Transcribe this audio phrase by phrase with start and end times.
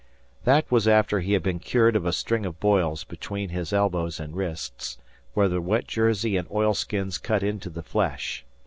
[0.45, 4.19] That was after he had been cured of a string of boils between his elbows
[4.19, 4.97] and wrists,
[5.35, 8.43] where the wet jersey and oilskins cut into the flesh.